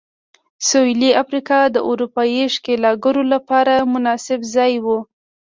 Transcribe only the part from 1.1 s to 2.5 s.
افریقا د اروپايي